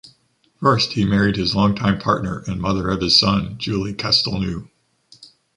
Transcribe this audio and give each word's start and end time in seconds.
First, 0.59 0.93
he 0.93 1.05
married 1.05 1.35
his 1.35 1.53
long-time 1.55 1.99
partner 1.99 2.39
and 2.47 2.59
mother 2.59 2.89
of 2.89 3.01
his 3.01 3.19
son, 3.19 3.59
Julie 3.59 3.93
Castelnau. 3.93 4.67